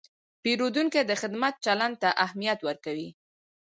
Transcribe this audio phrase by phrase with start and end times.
[0.41, 3.09] پیرودونکی د خدمت چلند ته اهمیت ورکوي.